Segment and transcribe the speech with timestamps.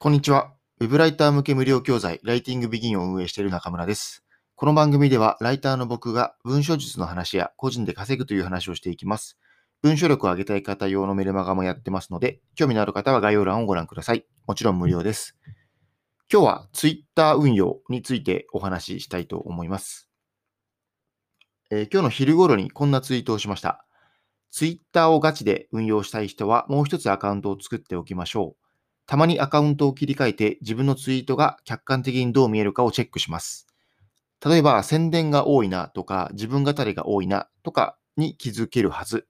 [0.00, 0.54] こんにちは。
[0.78, 4.22] ウェブライター向け無料教材、ライティングビギンを運営している中村です。
[4.54, 9.36] この番組では、ライターの僕が文章術の話や個人で稼ぐという話をしていきます。
[9.82, 14.24] 文章力を上げたい方用のメルマガもやってますので、興味のある方は概要欄をご覧ください。
[14.46, 15.36] もちろん無料です。
[16.32, 20.08] 今日は Twitter 運用についてお話ししたいと思います。
[21.72, 23.84] えー今日の昼頃にこんなツイートをしました。
[24.52, 28.67] Twitter をガチで運用したい人はもう一つアカウントを作っておきましょう。
[29.08, 33.66] たまにアカウントを切り替えて自分のツイートが客観的にどう見えるかをチェックします。
[34.44, 39.26] 例えば宣伝が多いなとか自分語りが多いなとかに気づけるはず。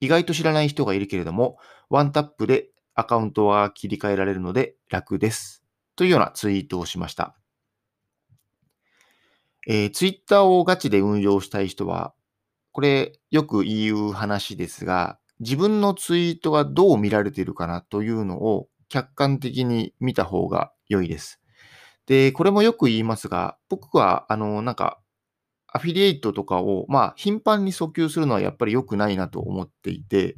[0.00, 1.58] 意外と知らない人がいるけれども、
[1.90, 5.62] ワンタップでアカウントは切り替えられるので楽です。
[5.96, 7.36] というようなツイートをしました。
[9.66, 12.14] えー、ツイッターをガチで運用したい人は、
[12.72, 21.40] これよく言う話ですが、自分のツイートがどう見られているかなというのを客観的に見た方が良いです。
[22.06, 25.00] で、これもよく言いますが、僕は、あの、なんか、
[25.66, 30.36] アフィリエイトとかを、まあ、頻繁に訴求するのはやっぱり良くないなと思っていて、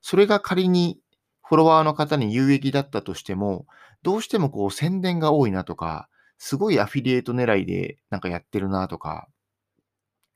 [0.00, 1.00] それが仮に
[1.42, 3.66] フォロワーの方に有益だったとしても、
[4.02, 9.28] どうしてもこう宣伝が多いなとか、すごいアフィリエイト狙いでなんかやってるなとか、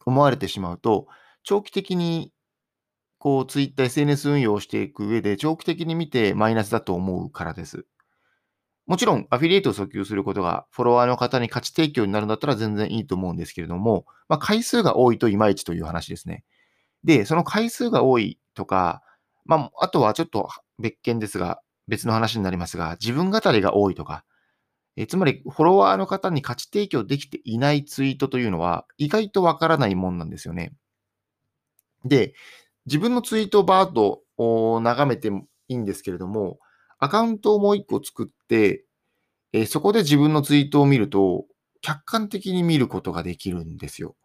[0.05, 1.07] 思われてしまうと、
[1.45, 2.33] 長期的に
[3.23, 7.87] こう、ツイッター、SNS 運用をしていく上で、長期的に見てマイナスだと思うからです。
[8.89, 16.43] もちろん、アフィリエイトを訴求することが、フォロワーの方に価値提供になるんだったら全然いいと思うんですけれども、まあ、回数が多いといまいちという話ですね。
[17.05, 19.05] で、その回数が多いとか、
[19.45, 20.49] まあ、あとはちょっと
[20.81, 24.25] 別件ですが、別の話になりますが、自分語りが多いとか、
[24.97, 30.75] えつまり、フォロワーの方に価値提供できていないツイートというのは、意外とわからないもんなんですよね。
[32.05, 32.35] で、
[32.87, 34.23] 自分のツイートをバーッと
[34.81, 36.59] 眺めてもいいんですけれども、
[36.99, 38.85] アカウントをもう一個作って、
[39.53, 41.47] えそこで自分のツイートを見ると、
[41.81, 44.17] 客観的に見ることができるんですよ。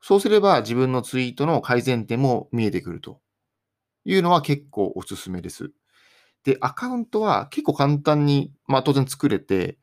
[0.00, 3.20] そうすれば自分のツイートの改善点も見えてくると
[4.04, 5.72] いうのは結構おすすめです。
[6.44, 9.78] で、アカウントは結構簡単に、まあ当然作れて、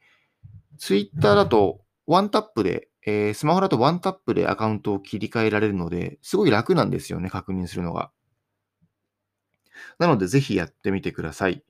[0.77, 8.11] ツイッターだとワンタップで、えースマホだとワンタップでアカウントを切り替えられるので、すごい楽なんですよね、確認するのが。
[9.99, 11.63] なので、ぜひやってみてください。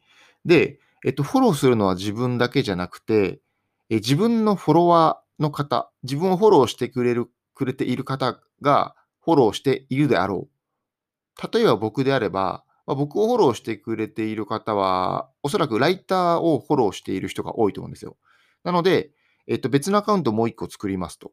[0.45, 3.41] で、えっと、フォローするのは自分だけじゃなくて、
[3.89, 11.53] え自分のフォロワーの方、自分をフォローしてくれる、くれている方がフォローしているであろう。
[11.53, 18.17] 例えば僕であれば、まあ僕をフォローしてくれている方は、おそらくライターをフォローしている人が多いと思うんですよ。
[18.63, 19.11] なので、
[19.47, 21.31] えっと、別のアカウントもう一個作りますと。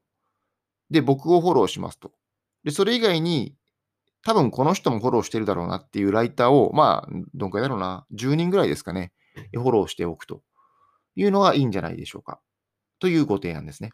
[0.91, 2.13] で、僕をフォローしますと。
[2.65, 3.55] で、それ以外に、
[4.23, 9.13] 多分この人もフォローしてるだろうなっていうライターを、まあ、どんくらいだろうな、10人ぐらいですかね、
[9.55, 10.43] フォローしておくと
[11.15, 12.41] いうのがいいんじゃないでしょうか。
[12.99, 13.93] というご提案ですね。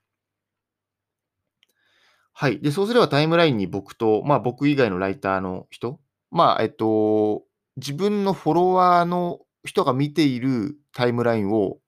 [2.33, 2.61] はい。
[2.61, 6.01] で、そうすればタイムラインに僕と、まあ僕以外のライターの人、
[6.31, 7.45] まあ、えっと、
[7.77, 11.79] 自分のフォロワーの人が見ているタイムラインを、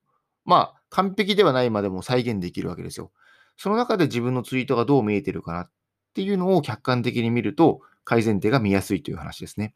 [0.45, 3.13] まあ、完璧ではないまでも再現できるわけですよ。
[3.57, 5.71] その中で自分のツイートがどう見えてるかなっ
[6.15, 9.75] ていうのを客観的に見ると、改善点が見やすいという話ですね。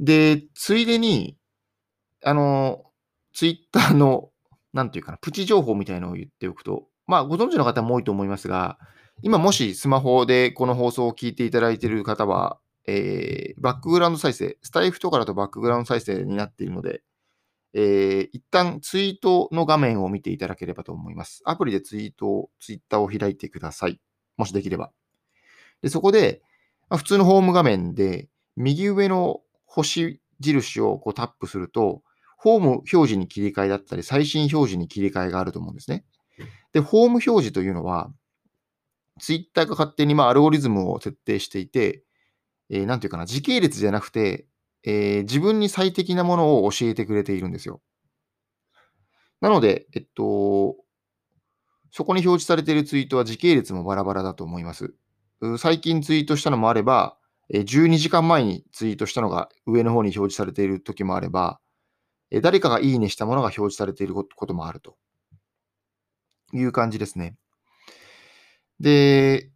[0.00, 1.36] で、ついでに、
[2.24, 2.84] あの、
[3.34, 4.30] ツイッターの、
[4.72, 8.78] なんていうかな、プチ情報みたいのを言っておくと、まあ、ご存知の方も多いと思いますが、
[9.22, 17.02] 今もしスマホでこの放送を聞いていただいている方は、えーバックグラウンド再生、スタイフとかだとバックグラウンド再生になっているので、
[17.78, 21.42] えー一旦ツイートの画面を見ていただければと思います。
[21.44, 24.00] アプリでツイートを、ツイッターを開いてください。
[24.38, 24.92] もしできれば。
[25.82, 26.40] で、そこで、
[26.88, 32.02] まあ普通のホーム画面で、右上の星印をこうタップすると、
[32.38, 36.06] ホーム表示に切り替えだったり、最新表示に切り替えがあると思うんですね。
[36.72, 38.10] で、ホーム表示というのは、
[39.20, 42.04] ツイッターが勝手にまあアルゴリズムを設定していて、
[42.70, 44.46] えーなんていうかな、時系列じゃなくて、
[44.86, 47.82] えー自分に最適なものを教えてくれているんですよ。
[49.40, 50.76] なので、えっと、
[51.90, 54.94] そこに表示されているツイートは時系列もバラバラだと思います。
[55.58, 57.18] 最近ツイートしたのもあれば、
[57.50, 61.60] 12時間前にツイートしたのが上の方に表示されている時もあれば、
[62.42, 64.96] 誰かがいいねしたものが表示されていることもあると
[66.52, 67.36] いう感じですね。
[68.80, 69.50] で、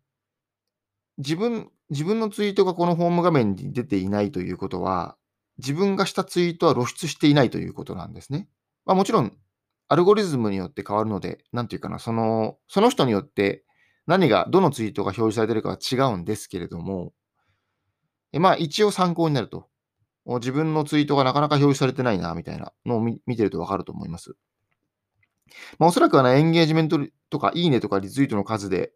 [1.19, 5.17] 自分、自分のツイートがこのホーム画面に出ていないということは、
[5.61, 8.49] 自分がしたツイートは露出していないということなんですね。
[8.85, 9.37] まあ、もちろん、
[9.89, 13.65] アルゴリズムによって変わるので、なんていうかな、その、その人によって
[14.07, 17.13] 何が、どのツイートが表示されてるかは違うんですけれども、
[18.33, 19.69] えまあ、一応参考になると
[20.27, 24.37] 自分のツイートがなかなか表示されてないな、みたいなのを見てるとわかると思います。
[25.79, 28.93] まあ、おそらくはね、エンゲージメントとか、いいねとかリツイートの数で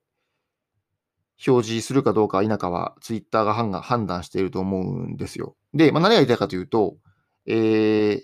[1.47, 5.57] 表示するかどうか否かは、ツイッターが判断していると思うんですよ。
[5.73, 6.97] で、まあ、何が言いたいかというと、
[7.47, 8.23] えー、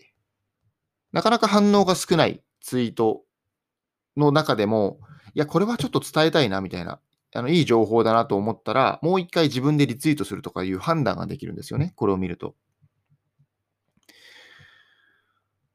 [1.12, 3.22] なかなか反応が少ないツイート
[4.16, 5.00] の中でも、
[5.34, 7.00] いや、これはちょっと伝えたいな、みたいな、
[7.34, 11.92] あの、いい情報だなと思ったら、もう一回自分でリツイートするとかいう判断ができるんですよね。
[11.96, 12.54] これを見ると。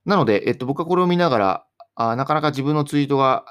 [0.05, 1.65] なので、えっと、僕はこれを見ながら、
[1.95, 3.45] あなかなか自分のツイートが、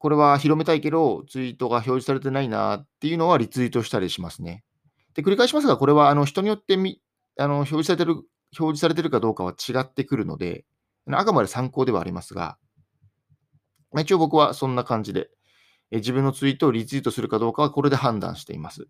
[0.00, 4.64] これは広めたいけど、ツイートが表示されてないなっていうのはリツイートしたりしますね。
[5.14, 7.02] で、繰り返しますが、これはあの人によってみ
[7.38, 8.26] あの表示されてる、表
[8.78, 10.64] 示されてるかどうかは違ってくるので、
[11.12, 12.58] あくまで参考ではありますが、
[13.92, 15.30] ま、一応僕はそんな感じで、
[15.92, 18.88] え自分のツイートをリツイートするかどうかはこれで判断しています。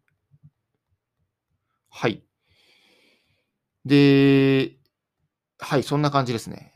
[1.90, 2.22] はい。
[3.84, 4.76] で、
[5.58, 6.74] はい、そんな感じですね。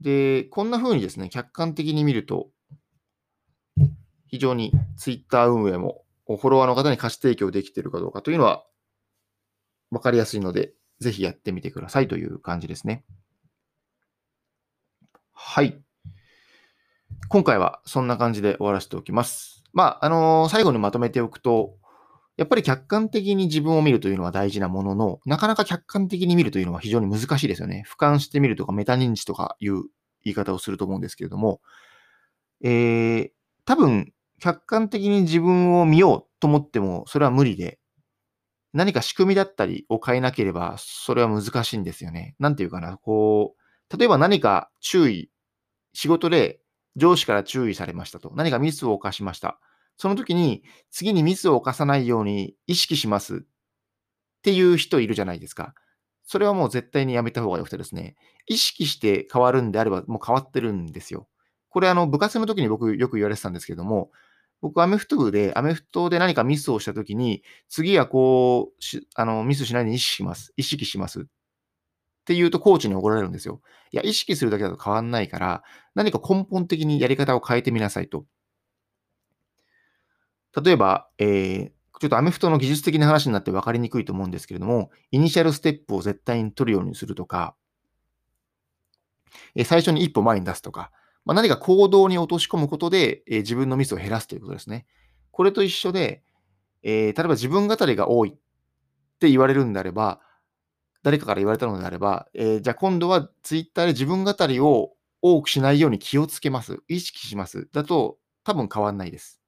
[0.00, 2.50] で、こんな風にですね、客観的に見ると、
[4.30, 8.64] 非常にツイッター運営もフォロワーの方に貸し提供できているかどうかというのは
[9.90, 13.04] 分かりやすいので、ぜひやってみてくださいという感じですね。
[15.32, 15.82] はい。
[17.28, 19.64] 今回はそんな感じで終わらせておきます。
[19.72, 21.76] まあ、あのー、最後にまとめておくと、
[22.36, 27.84] やっぱり客観的に自分を見るというのは大事なものの、なかなか客観的に見るというのは非常に難しいですよね。
[27.86, 29.82] 俯瞰してみるとかメタ認知とかいう
[30.22, 31.60] 言い方をすると思うんですけれども、
[32.62, 33.30] えー、
[33.64, 37.78] 多分、客観的に自分を見ようと思っても、それは無理で、
[38.72, 42.34] 何か仕組みだったりを変えなければ、それは難しいんですよね。
[42.38, 45.30] なんていうかな、こう、例えば何か注意、
[45.92, 46.60] 仕事で
[46.96, 48.32] 上司から注意されましたと。
[48.34, 49.58] 何かミスを犯しました。
[49.96, 53.40] その時に、次にミスを犯さないように意識しますっ
[54.42, 55.74] ていう人いるじゃないですか。
[56.24, 58.14] それはもう絶対にやめた方がよくてですね、
[58.46, 61.28] 意識して変わるんであればもう変わってるんですよ。
[61.70, 64.10] これあの部活の時に僕よく言われてたんですけども、
[64.60, 70.52] 僕アメフト部で、アメフトで何かミスをした時に、次はこう、あのミスしないように意識します。
[70.56, 71.24] 意識しますっ
[72.24, 73.60] て言うとコーチに怒られるんですよ。
[73.90, 75.62] いや、意識するだけだと変わんないから、
[75.94, 78.26] 何か根本的にやり方を変えてみなさいと。
[80.62, 81.70] 例えば、えー、
[82.00, 87.54] ちょっとアメフトの技術的な話になって分かりにくいと思うんですけれども、イニシャルステップを絶対に取るようにするとか、
[89.54, 90.90] え最初に一歩前に出すとか、
[91.24, 94.86] まあ、何か行動に落とし込むことで、え自分のミスを減らすということですね。
[95.30, 96.22] これと一緒で、
[96.82, 98.32] えー、例えば自分語りが多いっ
[99.18, 100.20] て言われるんであれば、
[101.02, 106.78] 誰かから言われたのであれば、えー、じゃあ今度はツイッターで自分語りを多くしないように気をつけます。
[106.88, 107.68] 意識します。
[107.72, 109.40] だと多分変わんないです。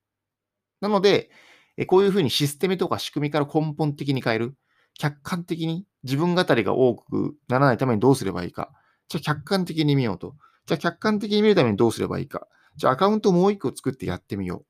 [0.81, 1.31] なので、
[1.77, 4.55] えこういうふうにシステムとか仕組みから根本的に変える。
[4.95, 8.71] 客観的に自分語りが多くならないためにどうすればいいか。
[9.09, 10.37] じゃあ客観的に見ようと。
[10.67, 12.47] じゃあ客観的に見るためにどうすればいいか。
[12.77, 14.67] じゃあアカウントもう一個作ってやってみよう。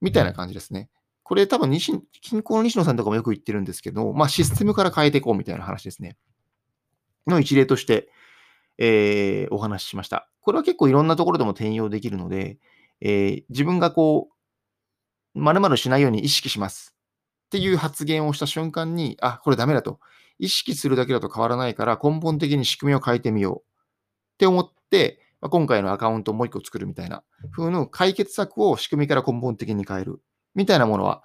[0.00, 0.90] みたいな感じですね。
[1.22, 6.16] これ多分西、近郊の西野さんとかもよく言ってるんですけど、まあシステムから変えていこうみたいな話ですね。
[7.26, 8.08] の一例として、
[8.78, 10.28] えー、お話ししました。
[10.40, 12.58] これは結構いろんなところでも転用できるので、
[13.00, 14.28] えー、自分がこ
[15.34, 16.94] う、〇〇しないように意識します
[17.46, 20.00] っていう発言をした瞬間に、あ、これダメだと。
[20.38, 30.20] 意識するだけだと変わらないから根本的に仕組みを変えてみようって思って、まあ、今回のアカウントをもう一個作るみたいな風の解決策を仕組みから根本的に変える
[30.54, 31.22] みたいなものは、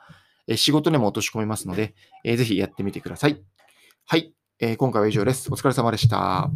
[0.47, 1.93] え仕事でも落とし込みますので、
[2.23, 3.41] えー、ぜひやってみてください。
[4.05, 4.33] はい。
[4.59, 5.51] えー、今回は以上です。
[5.51, 6.49] お疲れ様でした。